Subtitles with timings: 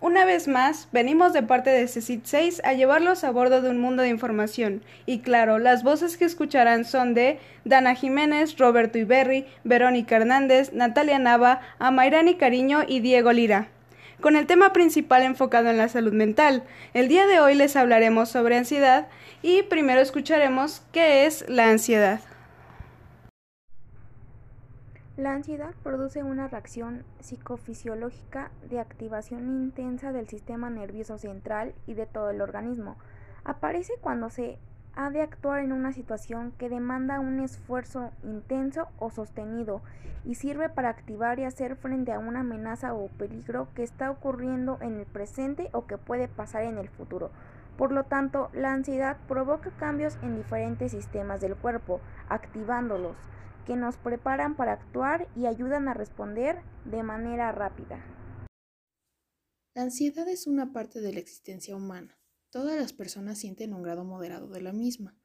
[0.00, 3.78] Una vez más, venimos de parte de CECIT 6 a llevarlos a bordo de un
[3.78, 4.82] mundo de información.
[5.06, 11.20] Y claro, las voces que escucharán son de Dana Jiménez, Roberto Iberri, Verónica Hernández, Natalia
[11.20, 13.68] Nava, Amairani Cariño y Diego Lira.
[14.20, 18.30] Con el tema principal enfocado en la salud mental, el día de hoy les hablaremos
[18.30, 19.06] sobre ansiedad
[19.42, 22.18] y primero escucharemos qué es la ansiedad.
[25.18, 32.06] La ansiedad produce una reacción psicofisiológica de activación intensa del sistema nervioso central y de
[32.06, 32.96] todo el organismo.
[33.44, 34.58] Aparece cuando se
[34.94, 39.82] ha de actuar en una situación que demanda un esfuerzo intenso o sostenido
[40.24, 44.78] y sirve para activar y hacer frente a una amenaza o peligro que está ocurriendo
[44.80, 47.30] en el presente o que puede pasar en el futuro.
[47.76, 53.16] Por lo tanto, la ansiedad provoca cambios en diferentes sistemas del cuerpo, activándolos
[53.66, 58.04] que nos preparan para actuar y ayudan a responder de manera rápida.
[59.74, 62.18] La ansiedad es una parte de la existencia humana.
[62.50, 65.18] Todas las personas sienten un grado moderado de la misma.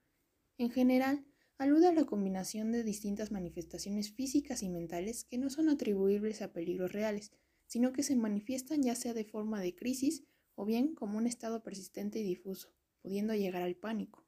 [0.58, 1.26] En general,
[1.58, 6.54] alude a la combinación de distintas manifestaciones físicas y mentales que no son atribuibles a
[6.54, 7.32] peligros reales,
[7.66, 10.24] sino que se manifiestan ya sea de forma de crisis
[10.56, 14.26] o bien como un estado persistente y difuso, pudiendo llegar al pánico.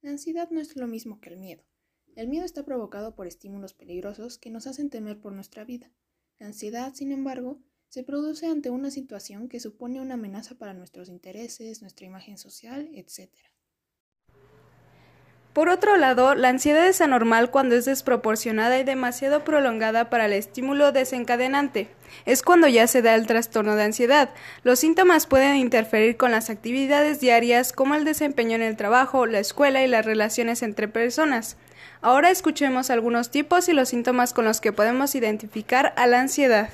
[0.00, 1.64] La ansiedad no es lo mismo que el miedo.
[2.14, 5.90] El miedo está provocado por estímulos peligrosos que nos hacen temer por nuestra vida.
[6.38, 11.08] La ansiedad, sin embargo, se produce ante una situación que supone una amenaza para nuestros
[11.08, 13.30] intereses, nuestra imagen social, etc.
[15.54, 20.32] Por otro lado, la ansiedad es anormal cuando es desproporcionada y demasiado prolongada para el
[20.32, 21.88] estímulo desencadenante.
[22.24, 24.30] Es cuando ya se da el trastorno de ansiedad.
[24.64, 29.40] Los síntomas pueden interferir con las actividades diarias como el desempeño en el trabajo, la
[29.40, 31.56] escuela y las relaciones entre personas.
[32.04, 36.68] Ahora escuchemos algunos tipos y los síntomas con los que podemos identificar a la ansiedad.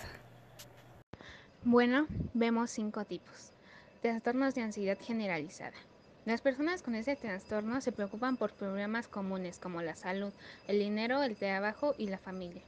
[1.64, 3.52] Bueno, vemos cinco tipos.
[4.00, 5.76] Trastornos de ansiedad generalizada.
[6.24, 10.32] Las personas con ese trastorno se preocupan por problemas comunes como la salud,
[10.66, 12.62] el dinero, el trabajo y la familia.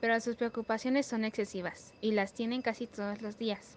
[0.00, 3.74] Pero sus preocupaciones son excesivas y las tienen casi todos los días.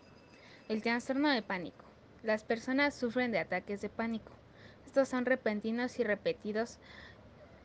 [0.70, 1.86] El trastorno de pánico.
[2.22, 4.32] Las personas sufren de ataques de pánico.
[4.86, 6.78] Estos son repentinos y repetidos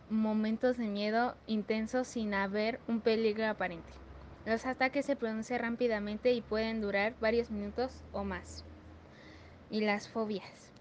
[0.09, 3.93] momentos de miedo intensos sin haber un peligro aparente.
[4.44, 8.65] Los ataques se producen rápidamente y pueden durar varios minutos o más.
[9.69, 10.72] Y las fobias.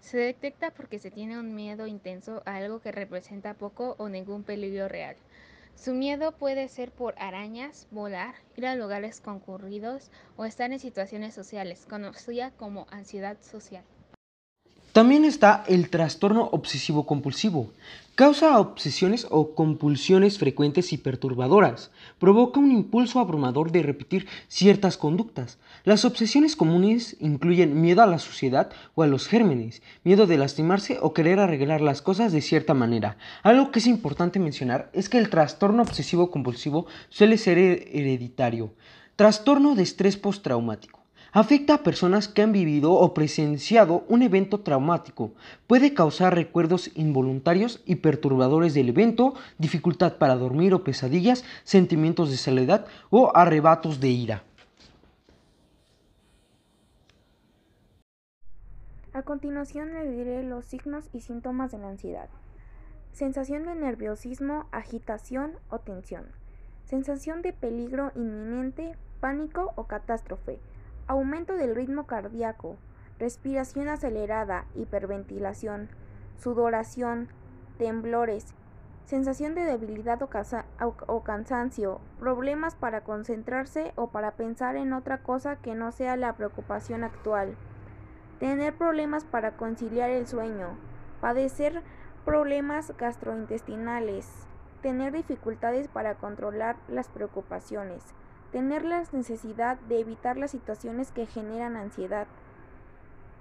[0.00, 4.44] Se detecta porque se tiene un miedo intenso a algo que representa poco o ningún
[4.44, 5.16] peligro real.
[5.74, 11.34] Su miedo puede ser por arañas, volar, ir a lugares concurridos o estar en situaciones
[11.34, 13.84] sociales, conocida como ansiedad social.
[14.92, 17.70] También está el trastorno obsesivo compulsivo.
[18.16, 21.92] Causa obsesiones o compulsiones frecuentes y perturbadoras.
[22.18, 25.58] Provoca un impulso abrumador de repetir ciertas conductas.
[25.84, 30.98] Las obsesiones comunes incluyen miedo a la suciedad o a los gérmenes, miedo de lastimarse
[31.00, 33.16] o querer arreglar las cosas de cierta manera.
[33.44, 38.74] Algo que es importante mencionar es que el trastorno obsesivo compulsivo suele ser hereditario.
[39.14, 40.99] Trastorno de estrés postraumático.
[41.32, 45.30] Afecta a personas que han vivido o presenciado un evento traumático.
[45.68, 52.36] Puede causar recuerdos involuntarios y perturbadores del evento, dificultad para dormir o pesadillas, sentimientos de
[52.36, 54.42] soledad o arrebatos de ira.
[59.12, 62.28] A continuación le diré los signos y síntomas de la ansiedad.
[63.12, 66.24] Sensación de nerviosismo, agitación o tensión.
[66.86, 70.58] Sensación de peligro inminente, pánico o catástrofe
[71.10, 72.76] aumento del ritmo cardíaco,
[73.18, 75.88] respiración acelerada, hiperventilación,
[76.36, 77.26] sudoración,
[77.78, 78.54] temblores,
[79.06, 85.74] sensación de debilidad o, cansancio, problemas para concentrarse o para pensar en otra cosa que
[85.74, 87.56] no sea la preocupación actual,
[88.38, 90.78] tener problemas para conciliar el sueño,
[91.20, 91.82] padecer
[92.24, 94.28] problemas gastrointestinales,
[94.80, 98.04] tener dificultades para controlar las preocupaciones,
[98.52, 102.26] tener la necesidad de evitar las situaciones que generan ansiedad.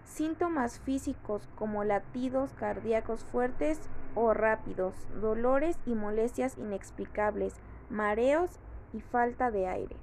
[0.05, 3.79] Síntomas físicos como latidos cardíacos fuertes
[4.15, 7.53] o rápidos, dolores y molestias inexplicables,
[7.89, 8.51] mareos
[8.93, 9.95] y falta de aire.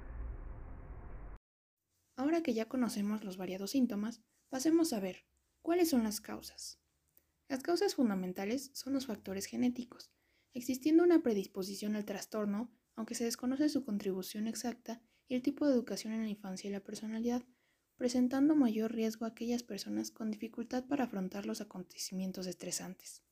[2.15, 5.25] Ahora que ya conocemos los variados síntomas, pasemos a ver
[5.61, 6.79] cuáles son las causas.
[7.47, 10.11] Las causas fundamentales son los factores genéticos.
[10.53, 15.73] Existiendo una predisposición al trastorno, aunque se desconoce su contribución exacta y el tipo de
[15.73, 17.43] educación en la infancia y la personalidad,
[17.95, 23.23] presentando mayor riesgo a aquellas personas con dificultad para afrontar los acontecimientos estresantes.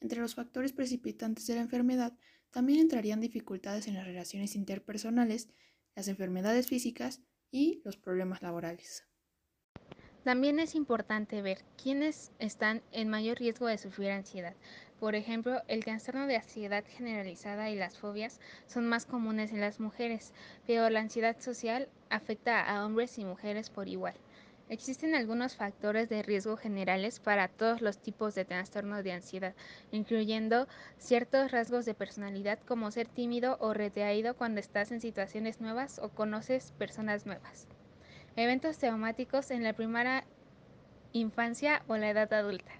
[0.00, 2.16] Entre los factores precipitantes de la enfermedad
[2.50, 5.48] también entrarían dificultades en las relaciones interpersonales,
[5.96, 9.04] las enfermedades físicas y los problemas laborales.
[10.22, 14.54] También es importante ver quiénes están en mayor riesgo de sufrir ansiedad.
[15.02, 18.38] Por ejemplo, el trastorno de ansiedad generalizada y las fobias
[18.68, 20.32] son más comunes en las mujeres,
[20.64, 24.14] pero la ansiedad social afecta a hombres y mujeres por igual.
[24.68, 29.56] Existen algunos factores de riesgo generales para todos los tipos de trastorno de ansiedad,
[29.90, 30.68] incluyendo
[30.98, 36.10] ciertos rasgos de personalidad como ser tímido o retraído cuando estás en situaciones nuevas o
[36.10, 37.66] conoces personas nuevas.
[38.36, 40.28] Eventos traumáticos en la primera
[41.10, 42.70] infancia o la edad adulta.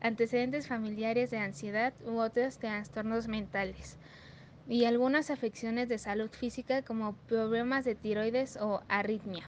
[0.00, 3.98] Antecedentes familiares de ansiedad u otros trastornos mentales.
[4.66, 9.46] Y algunas afecciones de salud física como problemas de tiroides o arritmia.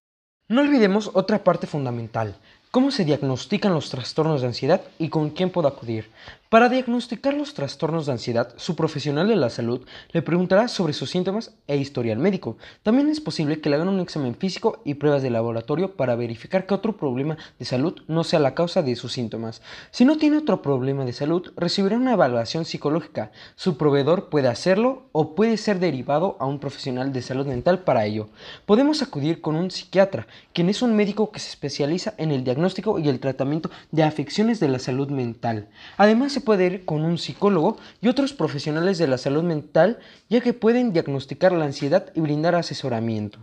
[0.49, 2.37] No olvidemos otra parte fundamental,
[2.73, 6.07] ¿Cómo se diagnostican los trastornos de ansiedad y con quién puedo acudir?
[6.49, 11.11] Para diagnosticar los trastornos de ansiedad, su profesional de la salud le preguntará sobre sus
[11.11, 12.57] síntomas e historial médico.
[12.83, 16.67] También es posible que le hagan un examen físico y pruebas de laboratorio para verificar
[16.67, 19.63] que otro problema de salud no sea la causa de sus síntomas.
[19.91, 23.33] Si no tiene otro problema de salud, recibirá una evaluación psicológica.
[23.55, 28.05] Su proveedor puede hacerlo o puede ser derivado a un profesional de salud mental para
[28.05, 28.29] ello.
[28.67, 32.62] Podemos acudir con un psiquiatra, quien es un médico que se especializa en el diagnóstico
[32.99, 35.69] y el tratamiento de afecciones de la salud mental.
[35.97, 39.99] Además se puede ir con un psicólogo y otros profesionales de la salud mental
[40.29, 43.39] ya que pueden diagnosticar la ansiedad y brindar asesoramiento.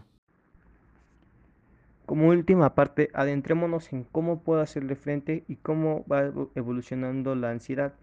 [2.05, 7.93] Como última parte, adentrémonos en cómo puedo hacerle frente y cómo va evolucionando la ansiedad.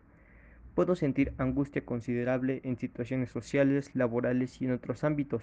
[0.74, 5.42] Puedo sentir angustia considerable en situaciones sociales, laborales y en otros ámbitos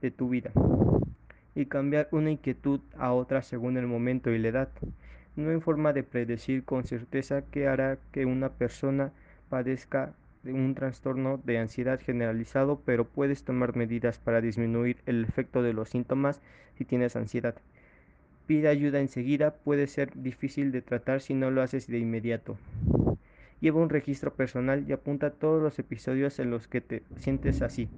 [0.00, 0.52] de tu vida
[1.54, 4.68] y cambiar una inquietud a otra según el momento y la edad.
[5.36, 9.12] No hay forma de predecir con certeza qué hará que una persona
[9.48, 10.14] padezca
[10.44, 15.72] de un trastorno de ansiedad generalizado, pero puedes tomar medidas para disminuir el efecto de
[15.72, 16.40] los síntomas
[16.78, 17.56] si tienes ansiedad.
[18.46, 22.56] Pide ayuda enseguida, puede ser difícil de tratar si no lo haces de inmediato.
[23.60, 27.88] Lleva un registro personal y apunta todos los episodios en los que te sientes así.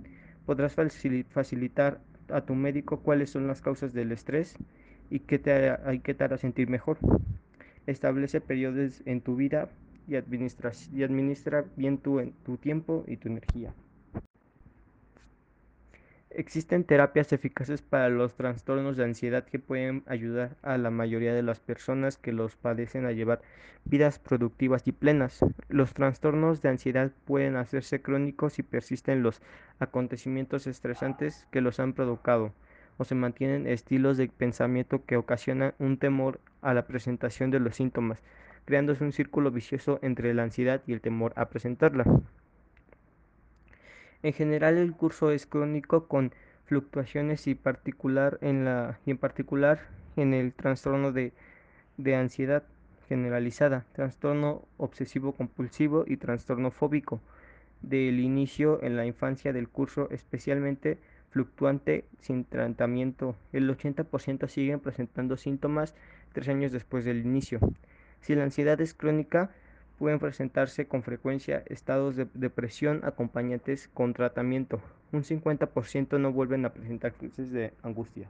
[0.46, 4.56] Podrás facilitar a tu médico cuáles son las causas del estrés
[5.10, 6.98] y qué te, hay que te hará sentir mejor.
[7.86, 9.68] Establece periodos en tu vida
[10.08, 13.72] y administra, y administra bien tu, tu tiempo y tu energía.
[16.30, 21.42] Existen terapias eficaces para los trastornos de ansiedad que pueden ayudar a la mayoría de
[21.42, 23.40] las personas que los padecen a llevar
[23.86, 25.40] vidas productivas y plenas.
[25.70, 29.40] Los trastornos de ansiedad pueden hacerse crónicos si persisten los
[29.78, 32.52] acontecimientos estresantes que los han provocado
[32.98, 37.76] o se mantienen estilos de pensamiento que ocasionan un temor a la presentación de los
[37.76, 38.18] síntomas,
[38.64, 42.04] creándose un círculo vicioso entre la ansiedad y el temor a presentarla.
[44.22, 46.32] En general el curso es crónico con
[46.64, 49.80] fluctuaciones y, particular en la, y en particular
[50.16, 51.32] en el trastorno de,
[51.96, 52.64] de ansiedad
[53.08, 57.20] generalizada, trastorno obsesivo compulsivo y trastorno fóbico
[57.82, 60.98] del inicio en la infancia del curso especialmente
[61.30, 63.36] fluctuante sin tratamiento.
[63.52, 65.94] El 80% siguen presentando síntomas
[66.32, 67.60] tres años después del inicio.
[68.20, 69.50] Si la ansiedad es crónica,
[69.98, 74.80] pueden presentarse con frecuencia estados de depresión acompañantes con tratamiento.
[75.12, 78.28] Un 50% no vuelven a presentar crisis de angustia.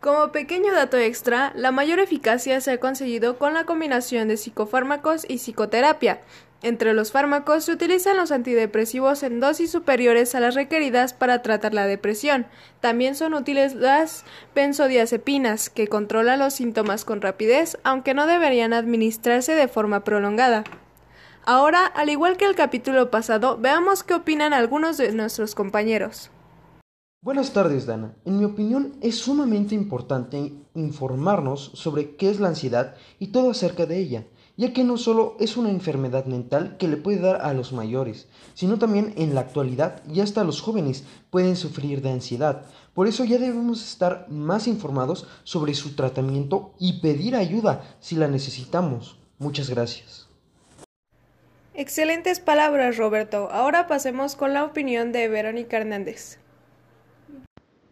[0.00, 5.26] Como pequeño dato extra, la mayor eficacia se ha conseguido con la combinación de psicofármacos
[5.28, 6.22] y psicoterapia.
[6.62, 11.72] Entre los fármacos se utilizan los antidepresivos en dosis superiores a las requeridas para tratar
[11.72, 12.46] la depresión.
[12.80, 14.24] También son útiles las
[14.54, 20.64] benzodiazepinas, que controlan los síntomas con rapidez, aunque no deberían administrarse de forma prolongada.
[21.46, 26.30] Ahora, al igual que el capítulo pasado, veamos qué opinan algunos de nuestros compañeros.
[27.22, 28.14] Buenas tardes, Dana.
[28.24, 33.86] En mi opinión, es sumamente importante informarnos sobre qué es la ansiedad y todo acerca
[33.86, 34.26] de ella,
[34.60, 38.28] ya que no solo es una enfermedad mental que le puede dar a los mayores,
[38.52, 42.66] sino también en la actualidad y hasta los jóvenes pueden sufrir de ansiedad.
[42.92, 48.28] Por eso ya debemos estar más informados sobre su tratamiento y pedir ayuda si la
[48.28, 49.18] necesitamos.
[49.38, 50.28] Muchas gracias.
[51.72, 53.48] Excelentes palabras, Roberto.
[53.50, 56.36] Ahora pasemos con la opinión de Verónica Hernández.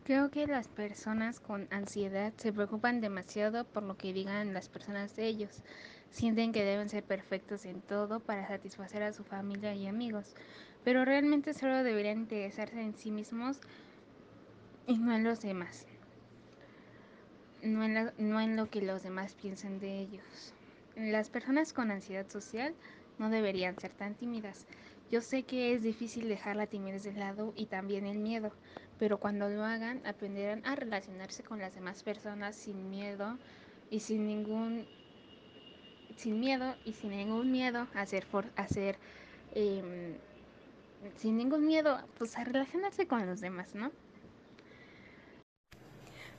[0.04, 5.16] Creo que las personas con ansiedad se preocupan demasiado por lo que digan las personas
[5.16, 5.62] de ellos.
[6.10, 10.34] Sienten que deben ser perfectos en todo para satisfacer a su familia y amigos,
[10.84, 13.58] pero realmente solo deberían interesarse en sí mismos
[14.86, 15.86] y no en los demás.
[17.62, 20.54] No en, lo que los demás piensen de ellos.
[20.96, 22.74] Las personas con ansiedad social
[23.18, 24.66] no deberían ser tan tímidas.
[25.10, 28.52] Yo sé que es difícil dejar la timidez de lado y también el miedo,
[28.98, 33.38] pero cuando lo hagan aprenderán a relacionarse con las demás personas sin miedo
[33.90, 34.86] y sin ningún
[36.18, 38.98] sin miedo y sin ningún miedo a hacer, hacer
[39.54, 40.16] em,
[41.16, 43.90] sin ningún miedo pues a relacionarse con los demás, ¿no?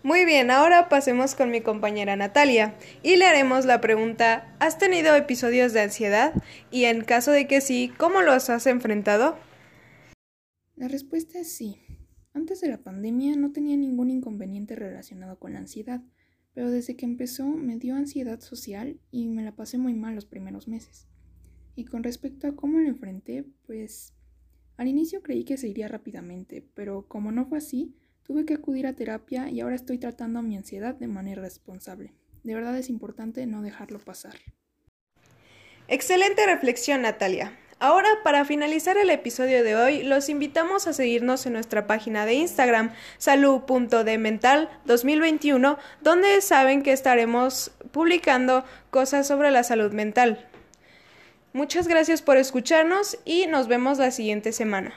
[0.02, 5.14] Muy bien, ahora pasemos con mi compañera Natalia y le haremos la pregunta, ¿has tenido
[5.14, 6.34] episodios de ansiedad?
[6.72, 9.38] Y en caso de que sí, ¿cómo los has enfrentado?
[10.78, 11.82] La respuesta es sí.
[12.34, 16.02] Antes de la pandemia no tenía ningún inconveniente relacionado con la ansiedad,
[16.54, 20.26] pero desde que empezó me dio ansiedad social y me la pasé muy mal los
[20.26, 21.08] primeros meses.
[21.76, 24.14] Y con respecto a cómo lo enfrenté, pues
[24.78, 27.96] al inicio creí que se iría rápidamente, pero como no fue así,
[28.30, 32.14] Tuve que acudir a terapia y ahora estoy tratando mi ansiedad de manera responsable.
[32.44, 34.36] De verdad es importante no dejarlo pasar.
[35.88, 37.58] Excelente reflexión, Natalia.
[37.82, 42.34] Ahora, para finalizar el episodio de hoy, los invitamos a seguirnos en nuestra página de
[42.34, 50.46] Instagram, salud.demental2021, donde saben que estaremos publicando cosas sobre la salud mental.
[51.54, 54.94] Muchas gracias por escucharnos y nos vemos la siguiente semana.